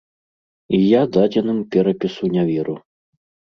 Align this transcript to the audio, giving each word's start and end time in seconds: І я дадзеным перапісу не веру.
І 0.77 0.79
я 0.83 1.01
дадзеным 1.17 1.59
перапісу 1.77 2.33
не 2.35 2.43
веру. 2.51 2.75